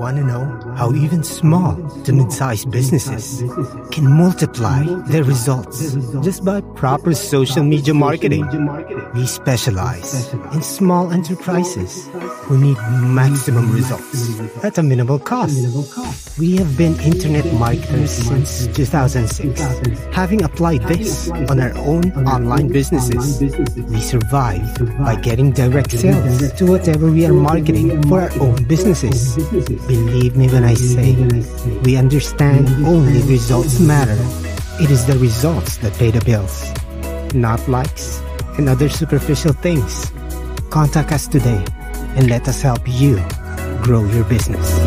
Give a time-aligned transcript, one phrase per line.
[0.00, 3.44] Want to know how even small to mid-sized businesses
[3.90, 5.92] can multiply their results
[6.24, 8.46] just by proper social media marketing?
[9.12, 12.08] We specialize in small enterprises
[12.48, 12.78] who need
[13.12, 16.38] maximum results at a minimal cost.
[16.38, 19.60] We have been internet marketers since 2006.
[20.14, 23.42] Having applied this on our own online businesses,
[23.90, 24.64] we survive
[25.04, 29.36] by getting direct sales to whatever we are marketing for our own businesses.
[29.90, 31.16] Believe me when I say,
[31.82, 34.16] we understand only results matter.
[34.80, 36.72] It is the results that pay the bills,
[37.34, 38.22] not likes
[38.56, 40.12] and other superficial things.
[40.70, 41.64] Contact us today
[42.14, 43.16] and let us help you
[43.82, 44.78] grow your business.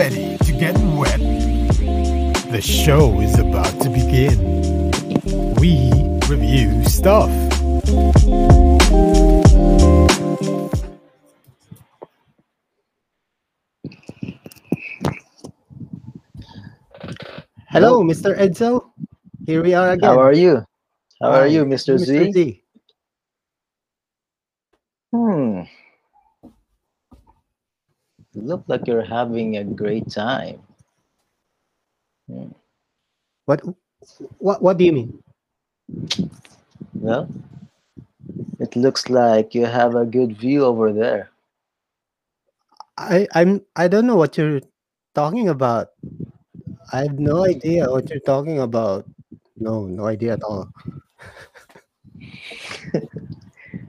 [0.00, 1.20] Ready to get wet?
[2.50, 4.90] The show is about to begin.
[5.56, 5.92] We
[6.26, 7.30] review stuff.
[17.72, 18.36] Hello, Mr.
[18.36, 18.92] Edsel.
[19.46, 20.10] Here we are again.
[20.10, 20.60] How are you?
[21.22, 21.96] How are you, Mr.
[21.96, 22.32] Z?
[22.32, 22.62] Z.
[25.10, 25.62] Hmm.
[28.34, 30.60] Look like you're having a great time.
[32.28, 32.52] Hmm.
[33.46, 33.64] What,
[34.36, 35.24] what, what do you mean?
[36.92, 37.26] Well,
[38.60, 41.30] it looks like you have a good view over there.
[42.98, 44.60] I, I'm, I don't know what you're
[45.14, 45.88] talking about.
[46.92, 49.06] I have no idea what you're talking about.
[49.56, 50.68] No, no idea at all.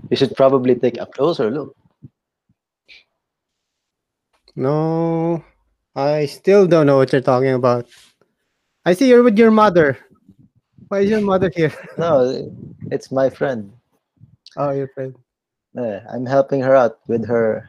[0.09, 1.75] You should probably take a closer look.
[4.55, 5.43] No,
[5.95, 7.87] I still don't know what you're talking about.
[8.85, 9.97] I see you're with your mother.
[10.89, 11.73] Why is your mother here?
[11.97, 12.53] No,
[12.91, 13.73] it's my friend.
[14.55, 15.15] Oh, your friend.
[15.75, 17.67] Uh, I'm helping her out with her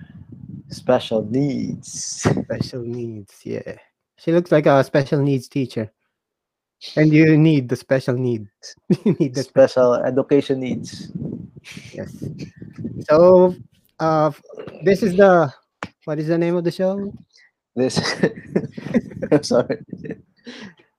[0.69, 2.21] special needs.
[2.21, 3.41] Special needs.
[3.43, 3.79] Yeah.
[4.19, 5.91] She looks like a special needs teacher.
[6.97, 8.49] And you need the special needs.
[9.05, 11.11] you need the Special education needs.
[11.95, 12.13] yes.
[13.09, 13.55] So,
[13.99, 14.31] uh,
[14.85, 15.53] this is the
[16.05, 17.13] what is the name of the show?
[17.75, 17.97] This,
[19.33, 19.79] I'm sorry.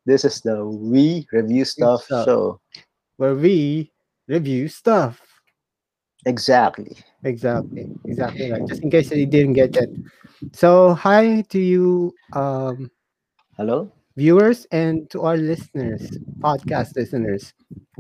[0.06, 2.26] This is the We Review Stuff Stuff.
[2.26, 2.60] show.
[3.18, 3.92] Where we
[4.28, 5.22] review stuff.
[6.26, 6.98] Exactly.
[7.24, 7.88] Exactly.
[8.06, 8.68] Exactly right.
[8.68, 9.90] Just in case you didn't get that.
[10.54, 12.90] So, hi to you, um,
[13.58, 13.92] Hello?
[14.18, 16.08] viewers, and to our listeners,
[16.40, 17.54] podcast listeners.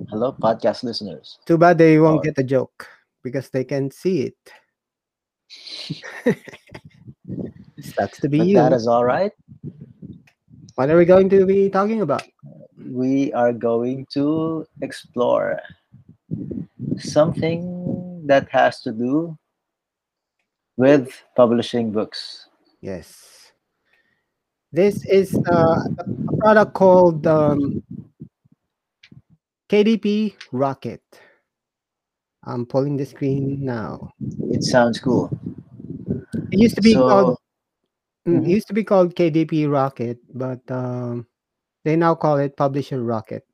[0.09, 1.39] Hello, podcast listeners.
[1.45, 2.87] Too bad they won't Or- get the joke
[3.23, 4.37] because they can't see it.
[7.81, 8.55] Sucks to be But you.
[8.55, 9.31] that is all right.
[10.75, 12.23] What are we going to be talking about?
[12.79, 15.59] We are going to explore
[16.97, 19.37] something that has to do
[20.77, 22.47] with publishing books.
[22.81, 23.24] Yes.
[24.75, 27.81] This is uh, a product called um,
[29.71, 31.01] KDP Rocket.
[32.43, 34.11] I'm pulling the screen now.
[34.51, 35.31] It sounds cool.
[36.51, 37.37] It used to be So- called
[38.27, 38.43] Mm, Mhm.
[38.43, 41.27] it used to be called KDP Rocket, but um,
[41.85, 43.45] they now call it Publisher Rocket.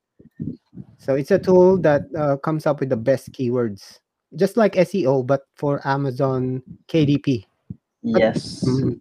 [0.96, 4.00] So it's a tool that uh, comes up with the best keywords,
[4.34, 7.44] just like SEO, but for Amazon KDP.
[8.00, 8.64] Yes.
[8.64, 8.96] Mm,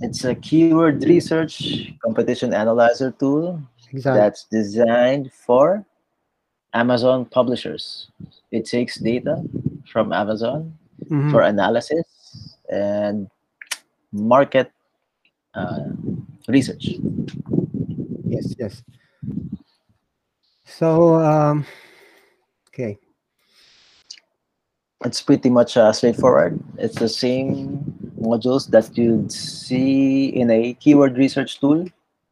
[0.00, 4.20] It's a keyword research competition analyzer tool exactly.
[4.20, 5.84] that's designed for
[6.74, 8.10] Amazon publishers.
[8.50, 9.42] It takes data
[9.90, 10.76] from Amazon
[11.08, 11.30] Mhm.
[11.32, 12.06] for analysis
[12.68, 13.28] and
[14.12, 14.70] market
[15.54, 15.90] uh,
[16.46, 16.94] research.
[18.24, 18.82] Yes, yes.
[20.64, 21.66] So, um,
[22.68, 22.98] okay.
[25.04, 26.60] It's pretty much uh, straightforward.
[26.78, 31.88] It's the same modules that you'd see in a keyword research tool.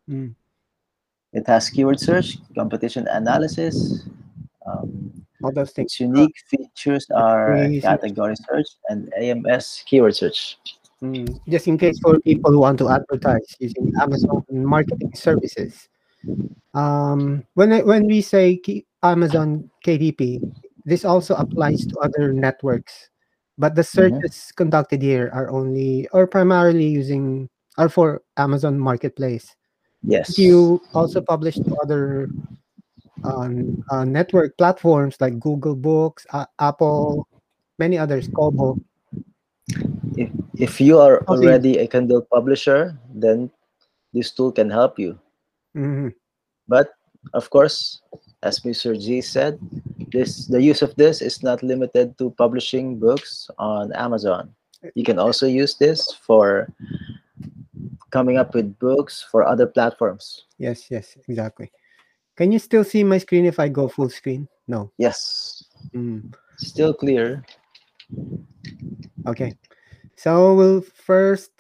[0.08, 0.34] Mm.
[1.32, 4.04] It has keyword search, competition analysis.
[4.66, 5.92] Um, All those things.
[5.92, 8.46] its unique features are Category search.
[8.48, 10.56] search and AMS keyword search.
[11.02, 15.88] Mm, just in case for people who want to advertise using Amazon marketing services.
[16.74, 18.60] Um, when I, when we say
[19.02, 20.42] Amazon KDP,
[20.84, 23.10] this also applies to other networks,
[23.58, 29.54] but the searches conducted here are only or primarily using are for Amazon Marketplace.
[30.02, 30.38] Yes.
[30.38, 32.30] You also publish other
[33.24, 37.26] um, uh, network platforms like Google Books, uh, Apple,
[37.78, 38.78] many others, Kobo.
[40.16, 43.50] if, if you are already a Kindle publisher, then
[44.14, 45.18] this tool can help you.
[45.76, 46.14] Mhm.
[46.68, 46.94] But
[47.34, 48.00] of course,
[48.42, 48.94] as Mr.
[48.98, 49.58] G said,
[50.12, 54.54] this the use of this is not limited to publishing books on Amazon.
[54.94, 56.68] You can also use this for
[58.10, 60.46] coming up with books for other platforms.
[60.58, 61.70] Yes, yes, exactly.
[62.36, 64.48] Can you still see my screen if I go full screen?
[64.68, 64.92] No.
[64.98, 65.64] Yes,
[65.94, 67.44] Mm, still clear.
[69.26, 69.54] okay.
[70.16, 71.50] So we'll first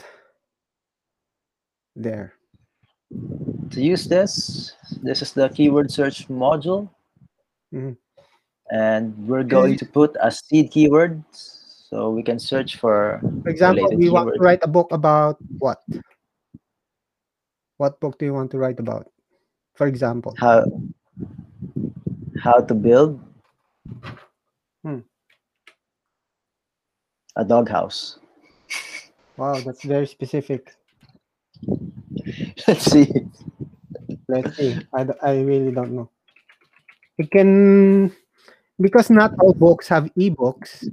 [1.96, 2.34] there.
[3.10, 4.72] To use this,
[5.02, 6.88] this is the keyword search module.
[7.72, 7.96] Mhm.
[8.70, 13.88] And we're going to put a seed keyword so we can search for For example,
[13.96, 15.80] we want to write a book about what?
[17.78, 19.08] What book do you want to write about?
[19.74, 20.34] For example.
[20.36, 20.66] how
[22.42, 23.20] how to build
[24.84, 25.02] Hmm.
[27.36, 28.18] a doghouse.
[29.36, 30.76] Wow, that's very specific.
[32.66, 33.06] Let's see.
[34.28, 34.76] Let's see.
[34.94, 36.10] I, I really don't know.
[37.18, 38.12] It can
[38.80, 40.86] because not all books have ebooks,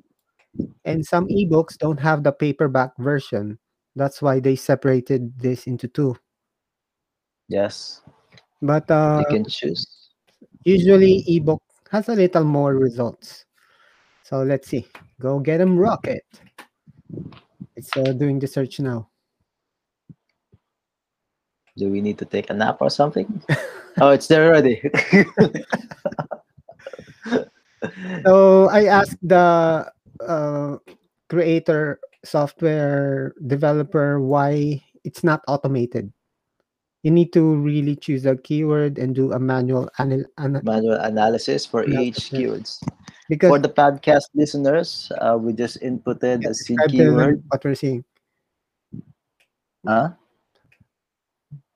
[0.86, 3.60] and some ebooks don't have the paperback version.
[3.96, 6.16] That's why they separated this into two.
[7.48, 8.02] Yes,
[8.62, 9.86] But uh, you can choose.
[10.66, 13.46] usually ebook has a little more results.
[14.24, 14.88] So let's see.
[15.22, 16.26] Go get 'em rocket.
[17.76, 19.10] It's uh, doing the search now.
[21.78, 23.28] Do we need to take a nap or something?
[24.02, 24.82] oh, it's there already.
[28.26, 29.86] So I asked the
[30.26, 30.78] uh,
[31.30, 36.12] creator software developer why it's not automated.
[37.04, 41.66] You need to really choose a keyword and do a manual anal- ana- Manual analysis
[41.68, 42.82] for each keywords.
[43.30, 47.44] because For the podcast listeners, uh, we just inputted Yeah, a the- keyword.
[47.54, 48.02] what we're seeing.
[49.86, 50.18] Huh?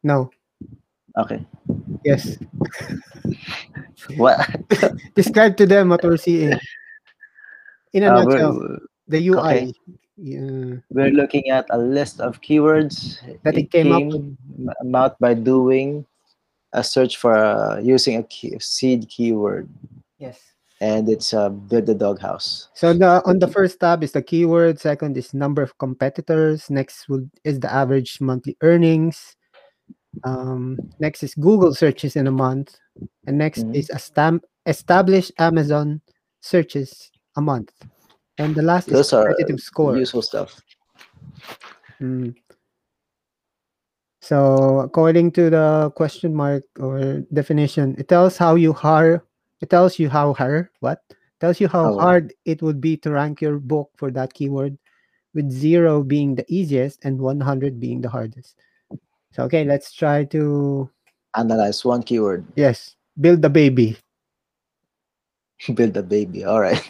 [0.04, 0.30] No.
[1.18, 1.46] Okay.
[2.06, 2.38] Yes.
[4.16, 4.40] What?
[5.16, 6.58] Describe to them what we're seeing.
[7.94, 9.40] In a Uh, nutshell, the UI.
[9.40, 9.74] okay.
[10.22, 14.04] Yeah, we're looking at a list of keywords that it came up
[14.84, 16.04] about by doing
[16.76, 19.70] a search for uh, using a key, seed keyword,
[20.20, 20.44] Yes.
[20.84, 22.68] and it's uh, build the doghouse.
[22.76, 24.78] So the on the first tab is the keyword.
[24.84, 26.68] Second is number of competitors.
[26.70, 29.39] Next would is the average monthly earnings.
[30.24, 32.76] Um, next is Google searches in a month,
[33.28, 33.76] and next Mhm.
[33.76, 36.02] is a stamp established Amazon
[36.42, 37.72] searches a month,
[38.38, 39.98] and the last Those is competitive score.
[39.98, 40.60] Useful stuff.
[42.02, 42.36] Mm.
[44.22, 49.22] So according to the question mark or definition, it tells how you hard.
[49.62, 51.02] It tells you how hard what
[51.40, 54.78] tells you how How- hard it would be to rank your book for that keyword,
[55.34, 58.60] with zero being the easiest and one hundred being the hardest.
[59.32, 60.90] So okay, let's try to
[61.38, 62.46] Analyze one keyword.
[62.56, 63.98] yes build the baby,
[65.76, 66.46] build a baby.
[66.46, 66.82] All right.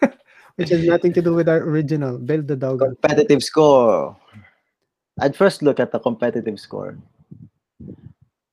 [0.56, 2.80] which has nothing to do with our original build the dog.
[2.80, 4.16] competitive score.
[5.20, 6.98] I'd first look at the competitive score.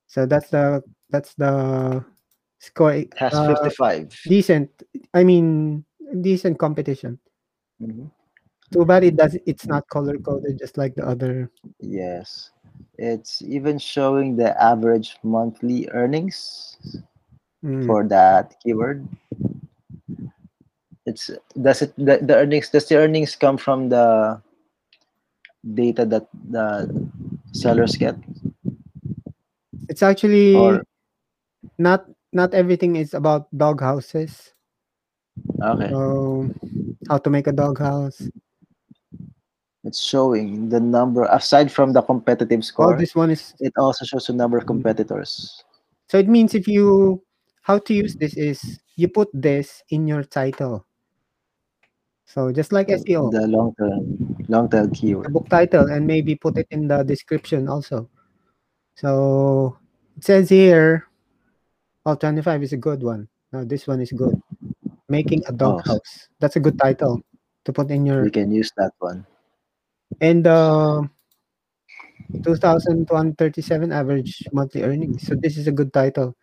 [0.06, 2.04] So that's the that's the
[2.60, 2.94] score.
[2.94, 4.14] It has uh, 55.
[4.28, 4.70] decent.
[5.14, 5.84] I mean
[6.22, 7.18] decent competition.
[7.82, 8.10] Mhm.
[8.72, 9.38] Too bad it does.
[9.46, 11.50] It's not color coded, just like the other.
[11.78, 12.50] Yes.
[12.98, 16.76] It's even showing the average monthly earnings
[17.64, 19.06] Mm, for that keyword.
[21.06, 24.40] It's does it the, the earnings does the earnings come from the
[25.74, 26.88] data that the
[27.52, 28.16] sellers get
[29.88, 30.84] It's actually or
[31.78, 34.52] not not everything is about dog houses.
[35.62, 36.50] okay So
[37.08, 38.30] how to make a dog house.
[39.86, 42.86] It's showing the number aside from the competitive score.
[42.86, 43.54] Oh, score this one is.
[43.60, 45.62] it also shows the number of competitors
[46.10, 47.22] So it means if you
[47.62, 50.86] how to use this is you put this in your title.
[52.26, 56.34] So just like SEO, the long term long tail the keyword book title, and maybe
[56.34, 58.10] put it in the description also.
[58.96, 59.78] So
[60.16, 61.06] it says here,
[62.04, 63.28] oh, 25 is a good one.
[63.52, 64.34] No, this one is good.
[65.08, 65.94] Making a dog Oh.
[65.94, 66.26] house.
[66.40, 67.22] That's a good title
[67.64, 69.26] to put in your we can use that one
[70.20, 71.02] and uh
[72.44, 75.26] 2237 average monthly earnings.
[75.26, 76.36] So this is a good title.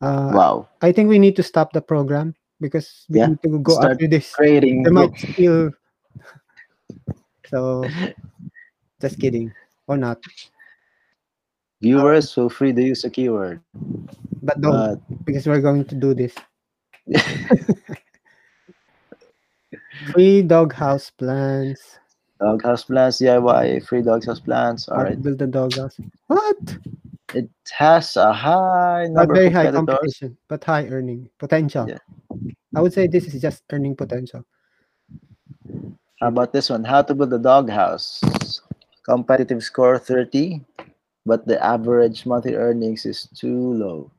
[0.00, 3.58] Uh wow I think we need to stop the program because we Yeah, need to
[3.60, 4.34] go start after this.
[4.34, 5.70] creating They might steal.
[7.50, 7.88] So
[9.00, 9.52] just kidding.
[9.86, 10.18] Or not.
[11.80, 13.60] viewers feel free to use a keyword
[14.42, 16.34] But don't but because we're going to do this.
[20.12, 21.98] Free dog house plans.
[22.40, 25.98] Dog house plants diy free dog house plants all right build a dog house.
[26.26, 26.78] What?
[27.34, 31.88] It has a high number very of high competition, but high earning potential.
[31.88, 31.98] Yeah.
[32.76, 34.44] I would say this is just earning potential.
[36.20, 36.84] How about this one?
[36.84, 38.22] How to build a doghouse.
[39.02, 40.62] Competitive score 30,
[41.26, 44.10] but the average monthly earnings is too low.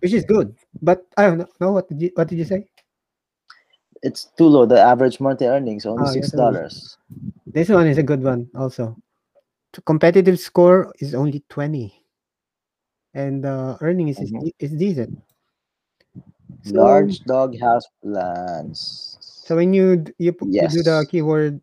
[0.00, 0.54] which is good.
[0.82, 1.72] But I don't know.
[1.72, 2.66] What did you what did you say?
[4.02, 4.64] It's too low.
[4.66, 6.96] The average monthly earnings only Oh, six dollars.
[7.52, 8.96] This one is a good one also.
[9.74, 11.92] To competitive score is only 20.
[13.14, 14.40] And uh, earning is, is Mhm.
[14.40, 15.18] de- is decent.
[16.62, 19.16] So, Large doghouse plans.
[19.20, 21.60] so when you you, pu- you do the keyword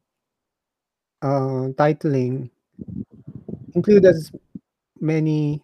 [1.22, 2.50] uh, titling,
[3.74, 4.32] include as
[5.00, 5.63] many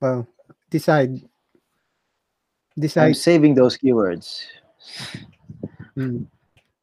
[0.00, 0.26] well
[0.70, 1.20] decide
[2.78, 3.02] Decide.
[3.08, 4.44] I'm decide saving those keywords.
[5.96, 6.26] Mm.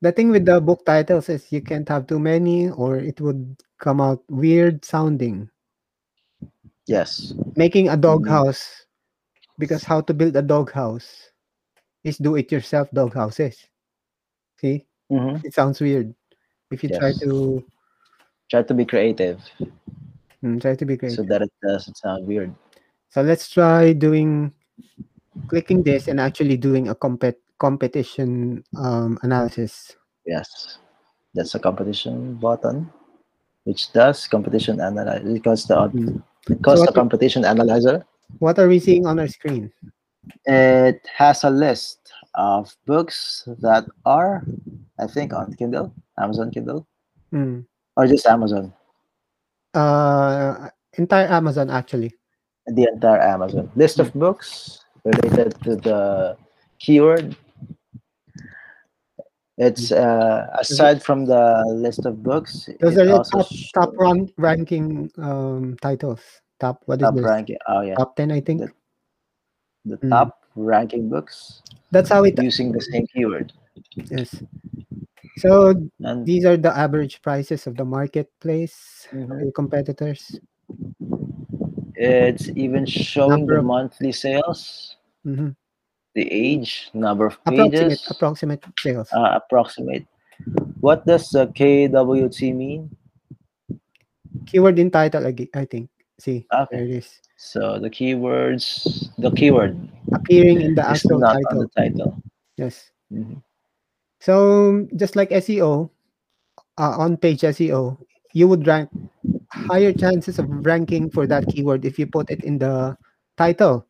[0.01, 3.55] The thing with the book titles is you can't have too many or it would
[3.79, 5.49] come out weird sounding.
[6.87, 7.33] Yes.
[7.55, 8.01] Making a Mhm.
[8.01, 8.85] doghouse
[9.57, 11.31] because how to build a doghouse
[12.03, 13.55] is do it yourself doghouses.
[14.59, 14.85] See?
[15.09, 16.13] hmm It sounds weird.
[16.71, 17.63] If you try to
[18.49, 19.41] Try to be creative
[20.43, 21.13] mm, try to be great.
[21.15, 22.53] so that it doesn't sound weird.
[23.09, 24.51] So let's try doing
[25.47, 29.95] clicking this and actually doing a compet competition um, analysis.
[30.27, 30.79] Yes.
[31.31, 32.91] That's a competition button,
[33.63, 36.19] which does competition analyze because the Mm.
[36.51, 38.03] it calls So the competition analyzer.
[38.43, 39.71] What are we seeing on our screen?
[40.43, 44.43] It has a list of books that are,
[44.99, 46.83] I think, on Kindle, Amazon Kindle,
[47.31, 47.63] Mm.
[47.95, 48.75] or just Amazon,
[49.73, 52.11] Uh, entire Amazon actually.
[52.67, 56.37] the entire Amazon list of books related to the
[56.79, 57.35] keyword.
[59.57, 65.11] It's uh, aside from the list of books, Those are the top top run, ranking
[65.21, 66.21] um titles.
[66.59, 67.23] Top what is top this?
[67.25, 67.57] ranking.
[67.69, 68.61] Oh yeah, Top ten, I think.
[68.61, 68.73] The-
[69.85, 70.09] the Mm.
[70.15, 73.51] top ranking books That's how it using the same keyword.
[74.09, 74.41] yes.
[75.37, 79.27] So And these are the average prices of the marketplace Mhm.
[79.27, 80.39] uh, competitors.
[81.99, 84.95] it's even showing Number the monthly sales,
[85.27, 85.51] hmm
[86.15, 89.09] the age, number of Approximate pages, approximate sales.
[89.13, 90.05] uh, approximate.
[90.79, 92.89] What does the KWT mean?
[94.45, 95.89] Keyword in title, I think.
[96.19, 96.77] See, Okay.
[96.77, 97.09] there it is.
[97.37, 99.75] So the keywords, the keyword
[100.13, 101.49] Appearing in the actual not title.
[101.49, 102.11] on the title.
[102.57, 102.91] Yes.
[103.11, 103.41] Mhm.
[104.21, 105.89] So just like SEO,
[106.77, 107.97] uh, on page SEO,
[108.33, 108.89] you would rank
[109.51, 112.95] higher chances of ranking for that keyword if you put it in the
[113.37, 113.87] title.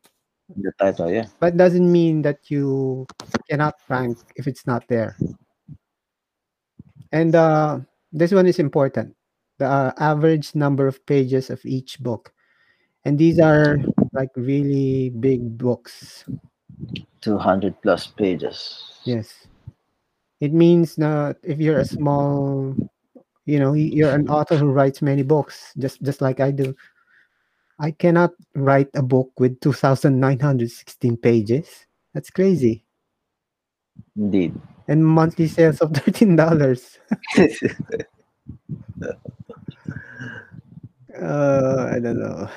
[0.48, 1.26] The title, yeah.
[1.40, 3.06] But doesn't mean that you
[3.48, 5.16] cannot rank if it's not there.
[7.12, 7.80] And uh,
[8.12, 9.14] this one is important.
[9.58, 12.32] The uh, average number of pages of each book.
[13.04, 13.78] And these are
[14.12, 16.24] like really big books.
[17.20, 19.00] 200 plus pages.
[19.04, 19.46] Yes.
[20.40, 22.76] It means that if you're a small,
[23.46, 26.74] you know, you're an author who writes many books, just just like I do.
[27.78, 31.86] I cannot write a book with 2,916 pages.
[32.12, 32.84] That's crazy.
[34.16, 34.54] Indeed.
[34.88, 36.98] And monthly sales of $13.
[41.14, 42.48] Uh, I don't know.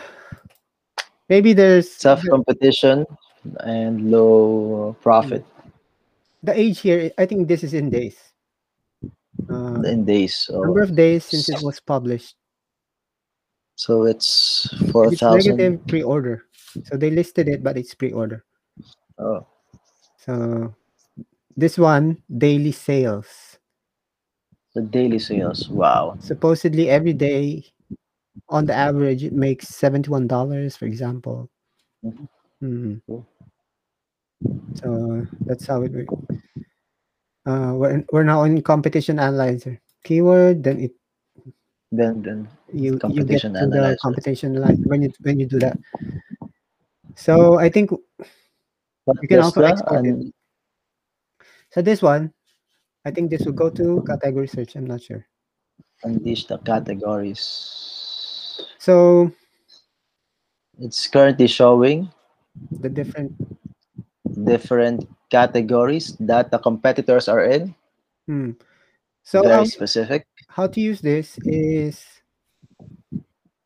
[1.29, 3.05] Maybe there's Tough competition
[3.59, 5.45] and low profit
[6.47, 7.12] the age here.
[7.17, 8.17] I think this is in days.
[9.50, 10.50] Uh, in days.
[10.50, 12.36] number of days since it was published.
[13.77, 15.55] So it's It's 4,000.
[15.55, 16.43] negative pre-order.
[16.89, 18.43] So they listed it, but it's pre-order.
[19.22, 19.46] Oh,
[20.17, 20.74] So
[21.55, 23.57] this one daily sales.
[24.75, 25.69] the daily sales.
[25.69, 26.17] Wow.
[26.22, 27.65] Supposedly every day,
[28.50, 31.50] on the average, it makes seventy-one dollars, for example.
[32.05, 32.27] Mhm.
[32.62, 33.01] Mhm.
[33.07, 33.25] Cool.
[34.77, 36.13] So that's how it works.
[37.48, 39.79] Uh, we're, we're now in competition analyzer.
[40.03, 40.93] Keyword, then it
[41.91, 45.79] Then, then you you get to the competition line when you when you do that.
[47.15, 47.91] So I think
[49.08, 50.34] what You can also export it.
[51.72, 51.82] so.
[51.82, 52.34] This one,
[53.06, 54.75] I think this will go to category search.
[54.75, 55.25] I'm not sure.
[56.03, 57.41] And unleash the categories?
[58.77, 59.32] So
[60.77, 62.12] It's currently showing
[62.70, 63.34] the different
[64.44, 67.74] different categories that the competitors are in.
[68.27, 68.60] hmm.
[69.24, 70.27] so Very um, specific.
[70.58, 72.04] How to use this is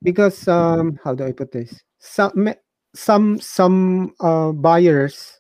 [0.04, 1.72] because um how do I put this?
[2.00, 2.52] Some
[2.94, 5.40] some some uh, buyers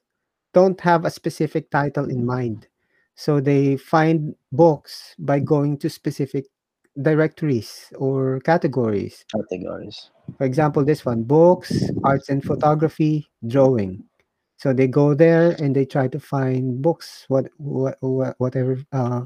[0.54, 2.68] don't have a specific title in mind,
[3.16, 6.48] so they find books by going to specific
[7.02, 9.26] directories or categories.
[9.36, 10.12] Categories.
[10.38, 14.04] For example, this one books, arts and photography, drawing.
[14.56, 19.26] So they go there and they try to find books, what, what, what whatever uh,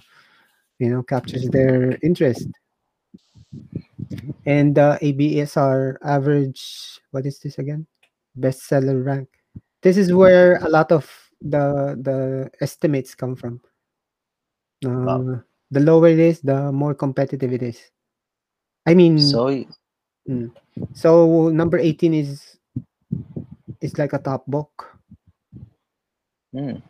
[0.80, 2.48] you know captures their interest.
[4.46, 7.88] And uh, ABSR average, what is this again?
[8.38, 9.28] Bestseller rank.
[9.82, 11.10] This is where a lot of
[11.42, 13.62] the the estimates come from.
[14.86, 15.42] Uh, Wow.
[15.72, 17.82] The lower it is, the more competitive it is.
[18.86, 19.68] I mean, So y-
[20.94, 22.58] so number 18 is
[23.82, 25.00] is like a top book.
[26.54, 26.82] mm,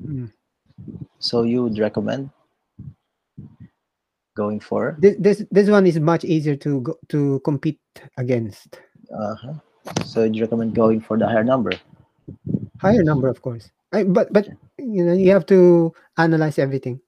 [0.00, 0.30] Mm.
[1.18, 2.30] so you would recommend
[4.34, 7.80] going for This, this this one is much easier to go, to compete
[8.16, 8.80] against.
[9.12, 9.54] uh-huh.
[10.04, 11.72] so you'd recommend going for the higher number.
[12.80, 13.70] Higher number, of course.
[13.92, 14.48] I, but but
[14.78, 17.00] you know you have to analyze everything.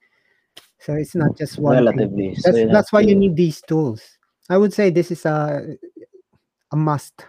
[0.80, 1.76] So it's not just one.
[1.80, 2.34] Relatively.
[2.36, 4.02] So That's you that's why you need these tools.
[4.50, 5.76] I would say this is a
[6.72, 7.24] a must.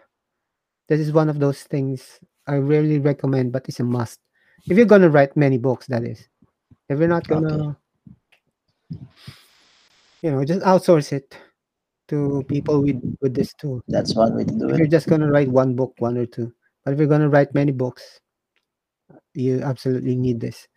[0.87, 4.19] This is one of those things I rarely recommend, but it's a must.
[4.67, 6.27] If you're gonna write many books, that is.
[6.89, 7.77] If you're not gonna,
[10.21, 11.37] you know, just outsource it
[12.07, 13.81] to people with with this tool.
[13.87, 16.53] That's one way to do If you're just gonna write one book, one or two,
[16.83, 18.19] but if you're gonna write many books,
[19.33, 20.67] you absolutely need this.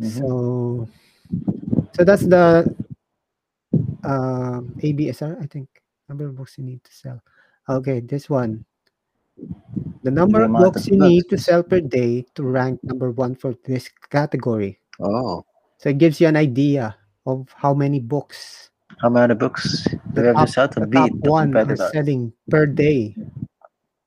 [0.00, 0.18] Mhm.
[0.20, 0.28] So,
[1.94, 2.66] so that's the
[4.04, 5.40] um, ABSR.
[5.40, 5.68] I think
[6.08, 7.22] number of books you need to sell.
[7.68, 8.64] Okay, this one.
[10.04, 13.10] The number The of books of you need to sell per day to rank number
[13.10, 14.78] one for this category.
[15.00, 15.44] Oh,
[15.78, 16.94] So it gives you an idea
[17.26, 21.10] of how many books how many books do the have top, to to the top
[21.20, 23.14] one are selling per day.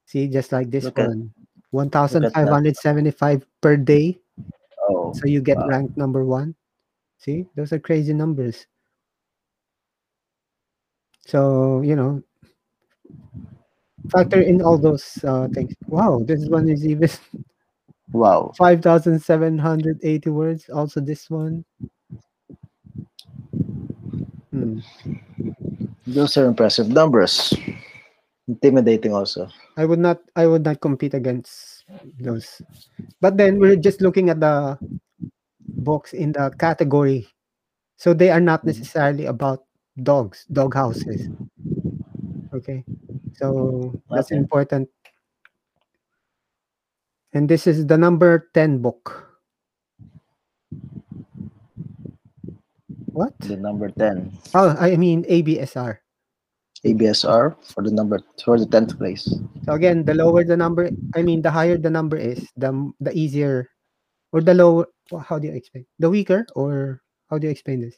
[0.06, 1.34] See, just like this Look one,
[1.72, 3.48] one thousand five that.
[3.62, 4.18] per day.
[4.90, 5.68] Oh, So you get wow.
[5.68, 6.56] ranked number one.
[7.20, 8.66] See, those are crazy numbers.
[11.28, 12.24] So you know,
[14.10, 15.74] factor in all those uh, things.
[15.88, 17.10] Wow, this one is even
[18.14, 18.54] wow.
[18.58, 20.70] five thousand seven hundred eighty words.
[20.70, 21.66] Also, this one.
[24.58, 24.80] Hmm.
[26.08, 27.54] Those are impressive numbers.
[28.48, 29.50] Intimidating also.
[29.76, 31.84] I would not I would not compete against
[32.20, 32.62] those.
[33.22, 34.80] But then we're just looking at the
[35.84, 37.28] books in the category.
[37.98, 39.66] So they are not necessarily about
[40.02, 41.30] dogs, dog houses.
[42.54, 42.86] Okay.
[43.34, 44.38] So that's Okay.
[44.38, 44.90] important.
[47.34, 49.27] And this is the number 10 book.
[53.18, 53.34] What?
[53.42, 54.30] The number 10.
[54.54, 55.98] Oh, I mean ABSR.
[56.86, 59.26] ABSR for the number for the 10th place.
[59.66, 62.70] So again, the lower the number, I mean, the higher the number is, the
[63.02, 63.74] the easier,
[64.30, 64.86] or the lower.
[65.26, 65.90] How do you explain?
[65.98, 67.02] The weaker, or
[67.34, 67.98] how do you explain this?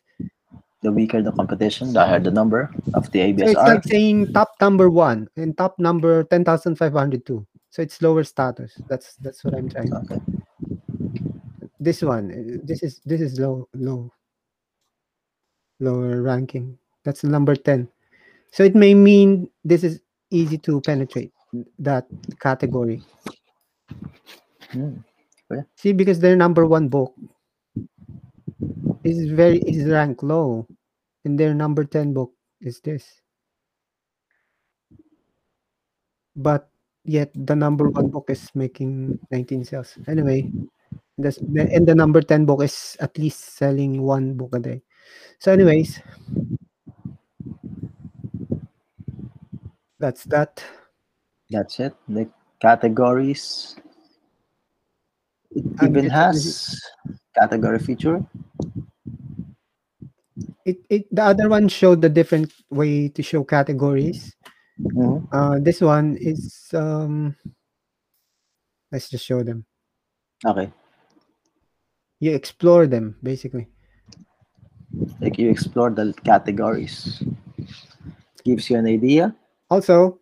[0.88, 3.52] The weaker the competition, the higher the number of the So ABSR.
[3.52, 7.44] it's like saying top number one and top number ten thousand five hundred two.
[7.76, 8.72] So it's lower status.
[8.88, 9.92] That's that's what I'm trying.
[9.92, 10.24] Okay.
[11.76, 14.16] This one, this is this is low low
[15.80, 16.78] lower ranking.
[17.04, 17.88] That's number ten.
[18.52, 21.32] So it may mean this is easy to penetrate
[21.80, 22.06] that
[22.40, 23.02] category.
[24.72, 25.02] Hmm.
[25.76, 27.14] See, because their number one book
[29.04, 30.68] is very is ranked low,
[31.26, 33.22] and their number ten book is this.
[36.36, 36.70] But
[37.04, 39.98] yet the number one book is making 19 sales.
[40.08, 40.52] Anyway,
[41.18, 44.82] that's and the number 10 book is at least selling one book a day.
[45.40, 46.00] So, anyways,
[50.00, 50.64] that's that.
[51.50, 51.96] That's it.
[52.08, 52.30] The
[52.62, 53.76] categories.
[55.52, 56.82] It And even it's- has
[57.36, 58.24] category feature.
[60.66, 64.36] It, it the other one showed the different way to show categories.
[64.80, 65.28] Mhm.
[65.32, 67.36] Uh, this one is um.
[68.92, 69.66] Let's just show them.
[70.46, 70.72] Okay.
[72.20, 73.68] You explore them basically.
[75.22, 77.24] Like you explore the categories.
[78.44, 79.36] Gives you an idea.
[79.70, 80.20] Also,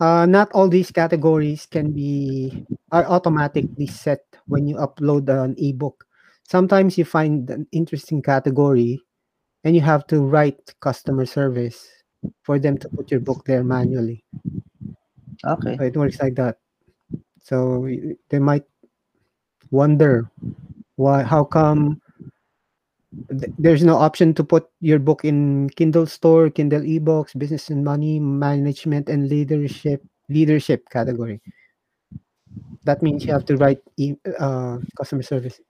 [0.00, 6.04] uh, not all these categories can be are automatically set when you upload an ebook.
[6.48, 9.00] Sometimes you find an interesting category,
[9.64, 11.86] and you have to write customer service
[12.42, 14.24] for them to put your book there manually.
[15.46, 15.76] Okay.
[15.78, 16.58] So it works like that.
[17.40, 17.88] So
[18.28, 18.64] they might
[19.70, 20.30] wonder
[20.96, 22.01] why, how come
[23.30, 27.84] th- there's no option to put your book in Kindle Store, Kindle eBooks, Business and
[27.84, 31.40] Money, Management and Leadership, Leadership category.
[32.84, 35.60] That means you have to write e- uh, customer service.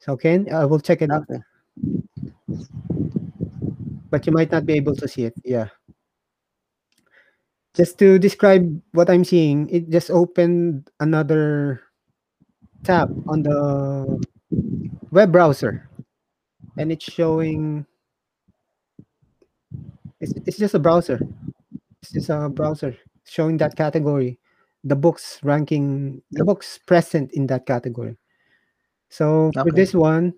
[0.00, 1.26] So Ken, I will check it out.
[4.10, 5.34] But you might not be able to see it.
[5.44, 5.68] Yeah.
[7.74, 11.82] Just to describe what I'm seeing, it just opened another
[12.84, 14.20] tab on the
[15.10, 15.87] web browser,
[16.78, 17.84] and it's showing.
[20.20, 21.20] It's, it's just a browser.
[22.02, 24.38] It's just a browser showing that category,
[24.84, 28.16] the books ranking, the books present in that category.
[29.10, 30.34] So for this one,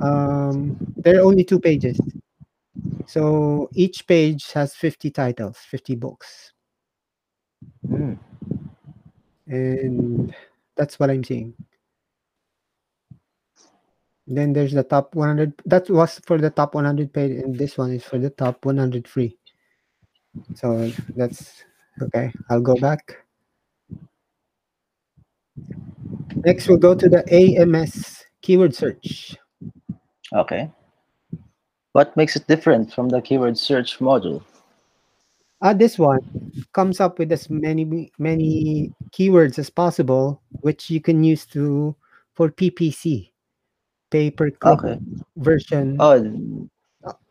[0.00, 2.00] um, there are only two pages.
[3.06, 6.52] So each page has 50 titles, 50 books.
[7.88, 8.18] Mm.
[9.46, 10.34] And
[10.76, 11.54] that's what I'm seeing.
[14.26, 15.52] Then there's the top 100.
[15.66, 19.06] That was for the top 100 page, and this one is for the top 100
[19.06, 19.36] free.
[20.54, 21.64] So that's
[22.02, 22.32] okay.
[22.50, 23.18] I'll go back.
[26.36, 29.36] Next, we'll go to the AMS keyword search.
[30.32, 30.70] Okay.
[31.92, 34.42] What makes it different from the keyword search module?
[35.62, 36.20] Uh, this one
[36.72, 41.94] comes up with as many many keywords as possible, which you can use to
[42.34, 43.30] for PPC,
[44.14, 44.96] pay per click Okay.
[45.42, 45.98] version.
[45.98, 46.14] Oh,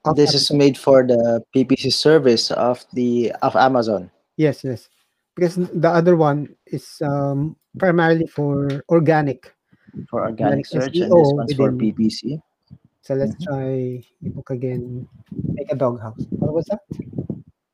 [0.04, 4.12] of this is made for the PPC service of the of Amazon.
[4.36, 4.92] Yes, yes.
[5.34, 9.48] Because the other one is um, primarily for organic.
[10.10, 12.42] for organic Like search, and SEO this one's for within- PPC.
[13.06, 15.08] So let's try ebook again.
[15.56, 16.20] Make a doghouse.
[16.40, 16.82] What was that?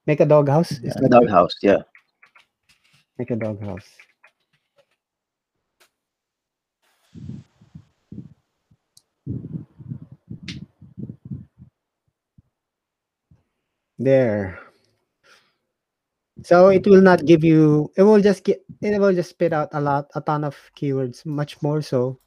[0.05, 0.71] Make a doghouse.
[0.81, 1.81] Is Yeah, that Doghouse, yeah.
[3.17, 3.85] Make a doghouse.
[13.99, 14.57] There.
[16.43, 17.91] So it will not give you.
[17.97, 18.63] It will just get.
[18.81, 22.17] It will just spit out a lot, a ton of keywords, much more so.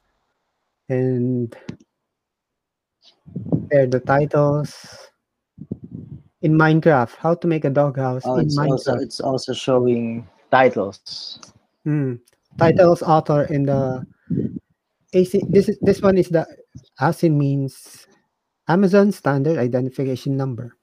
[0.87, 1.49] And
[3.73, 4.77] there, the titles
[6.43, 7.15] in Minecraft.
[7.17, 9.01] How to make a doghouse Oh, in it's also Minecraft.
[9.01, 11.39] it's also showing titles.
[11.83, 12.21] Hmm.
[12.59, 14.05] Titles, author, and the
[15.13, 15.41] AC.
[15.49, 16.45] This is this one is the
[17.01, 18.05] ASIN means
[18.67, 20.77] Amazon Standard Identification Number.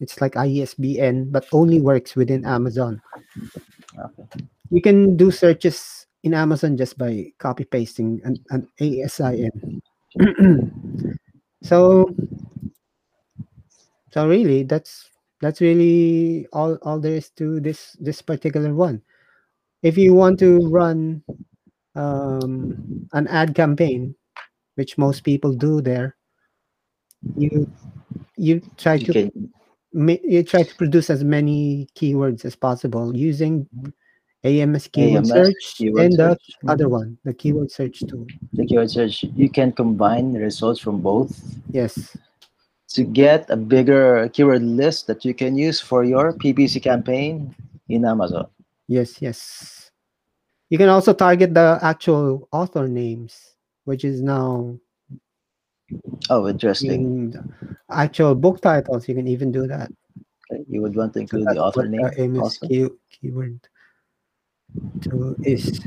[0.00, 3.00] It's like ISBN, but only works within Amazon.
[3.98, 4.46] Okay.
[4.70, 9.80] You can do searches in Amazon just by copy pasting an, an ASIN.
[11.62, 12.08] so,
[14.10, 19.02] so really, that's that's really all all there is to this this particular one.
[19.82, 21.22] If you want to run
[21.94, 24.14] um, an ad campaign,
[24.76, 26.16] which most people do there,
[27.36, 27.70] you
[28.36, 29.52] you try You to can
[29.92, 33.90] you try to produce as many keywords as possible using mm-hmm.
[34.44, 36.46] AMS keyword AMS search keyword and the search.
[36.56, 36.70] Mm-hmm.
[36.70, 38.24] other one, the keyword search mm-hmm.
[38.24, 38.26] tool.
[38.52, 39.24] the keyword search.
[39.36, 42.16] You can combine the results from both Yes,
[42.88, 47.54] to get a bigger keyword list that you can use for your PPC campaign
[47.88, 48.46] in Amazon.
[48.88, 49.90] yes, yes.
[50.70, 54.78] You can also target the actual author names, which is now
[56.30, 57.32] Oh, interesting.
[57.34, 57.54] in
[57.90, 59.08] actual book titles.
[59.08, 59.90] You can even do that.
[60.50, 60.64] Okay.
[60.68, 62.66] You would want to include that's the author name AMS also.
[62.68, 63.60] key, keyword
[65.02, 65.80] to is.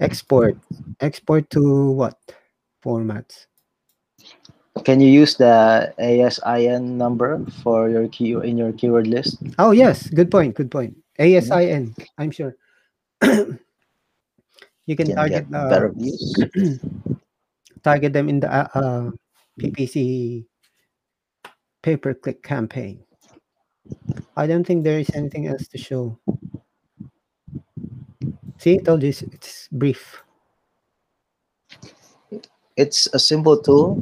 [0.00, 0.56] Export.
[1.00, 2.18] Export to what
[2.84, 3.46] formats?
[4.84, 9.42] Can you use the ASIN number for your key in your keyword list?
[9.58, 10.54] Oh yes, good point.
[10.54, 10.96] Good point.
[11.18, 11.92] ASIN.
[12.16, 12.56] I'm sure.
[13.22, 16.34] you can Can target get uh, better views.
[17.82, 19.10] target them in the uh, uh,
[19.60, 20.46] PPC
[21.82, 23.02] pay per click campaign.
[24.36, 26.18] I don't think there is anything else to show.
[28.58, 30.22] See, I told you it's, brief.
[32.76, 33.98] It's a simple tool,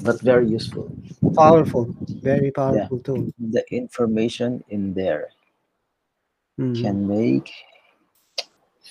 [0.00, 0.90] but very useful.
[1.34, 3.30] Powerful, very powerful tool.
[3.38, 5.28] The information in there
[6.58, 6.82] Mhm.
[6.82, 7.50] can make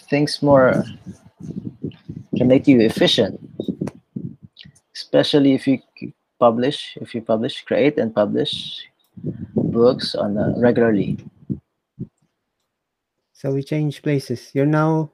[0.10, 0.84] things more
[2.38, 3.40] can make you efficient
[5.08, 5.80] especially if you
[6.38, 8.84] publish if you publish create and publish
[9.56, 11.16] books on a regularly
[13.38, 14.50] So we change places.
[14.58, 15.14] You're now.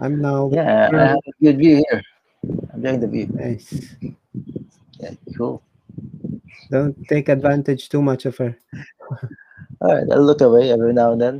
[0.00, 0.50] I'm now.
[0.52, 2.02] yeah i have a good view here
[2.74, 3.94] i'm doing the view Nice.
[4.98, 5.62] yeah cool
[6.74, 8.50] Don't take advantage too much of her.
[9.80, 11.36] all right i'll look away every now and then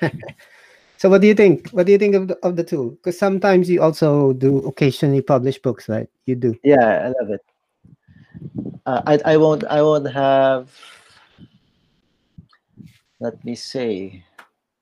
[0.98, 1.70] so what do you think?
[1.70, 2.90] What do you think of the, of the tool?
[2.90, 6.08] Because sometimes you also do occasionally publish books, right?
[6.26, 6.58] You do.
[6.62, 7.44] yeah i love it
[8.84, 10.68] uh, I, I won't i won't have
[13.20, 14.22] let me say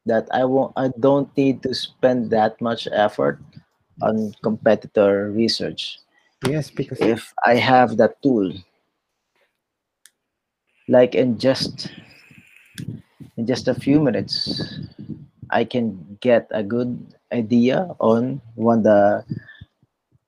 [0.06, 3.38] that i won't i don't need to spend that much effort
[4.02, 5.98] on competitor research
[6.46, 8.52] Yes, because if i have that tool
[10.88, 11.94] like in just
[13.36, 14.78] in just a few minutes
[15.50, 16.96] i can get a good
[17.32, 19.24] idea on what the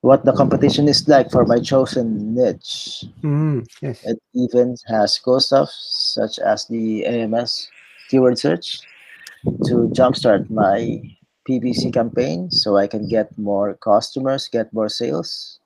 [0.01, 3.99] what the competition is like for my chosen niche Mm, yes.
[4.05, 7.67] it even has cool stuff such as the ams
[8.09, 8.79] keyword search
[9.67, 11.01] to jumpstart my
[11.47, 15.59] ppc campaign so i can get more customers get more sales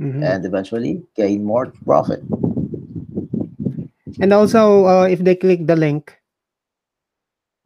[0.00, 0.22] Mhm.
[0.22, 2.22] and eventually gain more profit
[4.20, 6.17] And also, uh, if they click the link,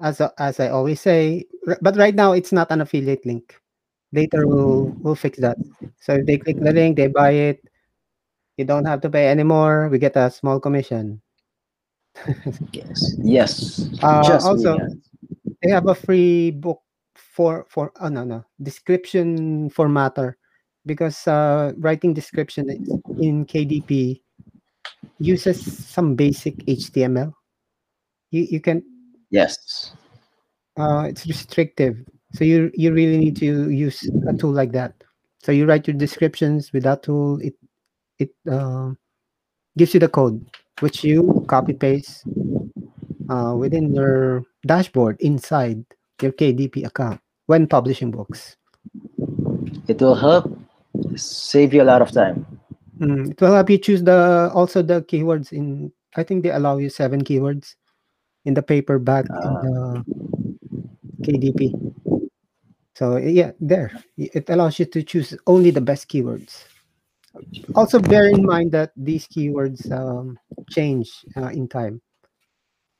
[0.02, 1.46] as as I always say,
[1.80, 3.56] but right now it's not an affiliate link.
[4.12, 5.56] Later we'll we'll fix that.
[6.00, 7.64] So if they click the link, they buy it.
[8.58, 9.88] You don't have to pay anymore.
[9.88, 11.22] We get a small commission.
[12.72, 14.78] yes yes Uh, also-.
[15.62, 16.82] They have a free book
[17.14, 20.34] for for oh no no description formatter
[20.84, 22.66] because uh, writing description
[23.22, 24.20] in KDP
[25.22, 27.32] uses some basic HTML.
[28.34, 28.82] You you can
[29.32, 29.92] yes
[30.78, 31.96] uh, it's restrictive.
[32.34, 34.94] So you you really need to use a tool like that.
[35.42, 37.40] So you write your descriptions with that tool.
[37.40, 37.54] It
[38.18, 38.92] it uh,
[39.76, 40.40] gives you the code,
[40.80, 42.24] which you copy paste
[43.28, 45.84] uh, within your dashboard inside
[46.22, 48.56] your KDP account when publishing books.
[49.88, 50.46] it will help
[51.16, 52.46] save you a lot of time
[53.00, 55.90] Mm, it will help you choose the also the keywords in.
[56.14, 57.74] I think they allow you seven keywords
[58.44, 59.44] in the paperback Ah.
[59.44, 60.04] in the
[61.22, 61.72] KDP.
[62.94, 66.64] So yeah, there it allows you to choose only the best keywords.
[67.74, 70.38] Also, bear in mind that these keywords um,
[70.70, 72.00] change uh, in time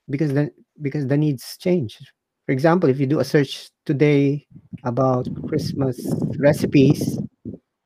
[0.08, 0.50] because the
[0.80, 1.98] because the needs change.
[2.46, 4.46] For example, if you do a search today
[4.84, 5.96] about Christmas
[6.38, 7.18] recipes,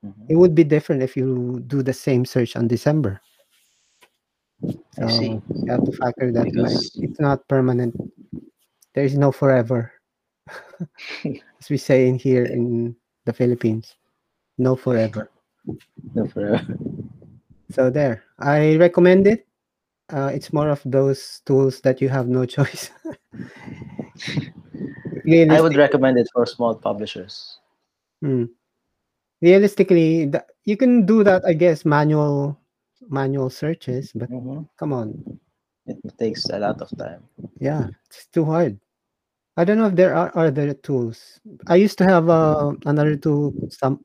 [0.05, 0.31] Mhm.
[0.31, 3.21] it would be different if you do the same search on December.
[5.01, 5.41] I see.
[5.53, 6.47] You have to factor that.
[6.49, 6.79] in mind.
[6.97, 7.95] It's not permanent.
[8.95, 9.93] There is no forever,
[11.25, 13.95] as we say in here in the Philippines.
[14.57, 15.31] No forever.
[16.15, 16.65] No, forever.
[17.71, 19.47] So there, I recommend it.
[20.09, 22.91] Uh, it's more of those tools that you have no choice.
[25.29, 27.59] I would recommend it for small publishers.
[28.23, 28.45] Hmm.
[29.43, 31.45] Realistically, th- you can do that.
[31.45, 32.57] I guess manual
[33.09, 34.69] manual searches, but Mhm.
[34.77, 35.15] come on,
[35.87, 37.23] It takes a lot of time.
[37.61, 38.79] yeah, it's too hard.
[39.57, 41.41] I don't know if there are other tools.
[41.67, 44.05] I used to have uh, another tool, some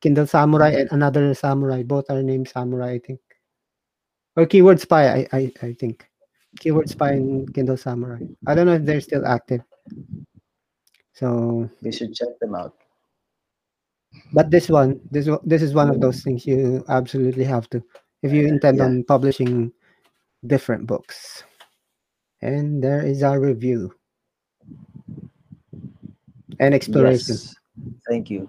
[0.00, 1.82] Kindle Samurai and another Samurai.
[1.82, 3.20] Both are named Samurai, I think.
[4.36, 6.08] Or Keyword Spy, I I, I think.
[6.60, 8.20] Keyword Spy and Kindle Samurai.
[8.46, 9.60] I don't know if they're still active.
[11.12, 12.76] So, We should check them out.
[14.32, 17.82] But this one, this this is one of those things you absolutely have to
[18.22, 18.84] if you intend Yeah.
[18.84, 19.72] on publishing
[20.46, 21.44] different books.
[22.42, 23.94] And there is our review
[26.60, 27.36] and exploration.
[27.36, 27.54] Yes.
[28.08, 28.48] Thank you.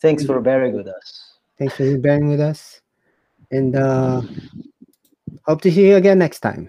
[0.00, 1.38] Thanks for bearing with us.
[1.58, 2.80] Thanks for bearing with us.
[3.50, 4.22] And uh,
[5.46, 6.68] hope to see you again next time.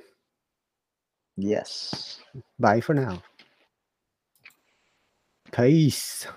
[1.38, 2.20] Yes.
[2.60, 3.22] Bye for now.
[5.52, 6.28] Peace.